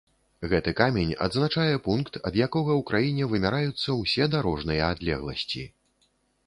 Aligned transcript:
Гэты 0.51 0.71
камень 0.79 1.11
адзначае 1.25 1.75
пункт, 1.87 2.13
ад 2.31 2.39
якога 2.47 2.71
ў 2.79 2.89
краіне 2.91 3.29
вымяраюцца 3.35 3.89
ўсе 4.01 4.31
дарожныя 4.37 4.93
адлегласці. 4.97 5.63